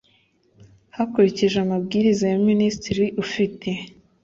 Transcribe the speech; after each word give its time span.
hakurikijwe 0.95 1.59
amabwiriza 1.65 2.23
ya 2.33 2.37
minisitiri 2.49 3.05
ufite 3.23 3.69